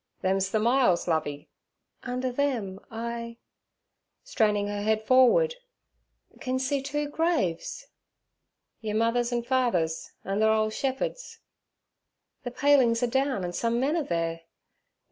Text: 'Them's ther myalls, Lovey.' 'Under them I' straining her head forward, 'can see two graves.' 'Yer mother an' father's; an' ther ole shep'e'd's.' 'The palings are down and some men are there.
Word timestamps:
'Them's 0.23 0.49
ther 0.49 0.57
myalls, 0.57 1.07
Lovey.' 1.07 1.47
'Under 2.01 2.31
them 2.31 2.79
I' 2.89 3.37
straining 4.23 4.65
her 4.67 4.81
head 4.81 5.03
forward, 5.03 5.53
'can 6.39 6.57
see 6.57 6.81
two 6.81 7.07
graves.' 7.07 7.85
'Yer 8.79 8.95
mother 8.95 9.23
an' 9.31 9.43
father's; 9.43 10.11
an' 10.23 10.39
ther 10.39 10.49
ole 10.49 10.71
shep'e'd's.' 10.71 11.37
'The 12.41 12.49
palings 12.49 13.03
are 13.03 13.13
down 13.13 13.43
and 13.43 13.53
some 13.53 13.79
men 13.79 13.95
are 13.95 14.01
there. 14.03 14.41